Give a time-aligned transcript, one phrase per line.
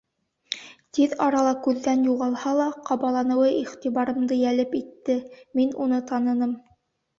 [0.97, 5.21] Тиҙ арала күҙҙән юғалһа ла, ҡабаланыуы иғтибарымды йәлеп итте,
[5.63, 6.61] мин уны таныным.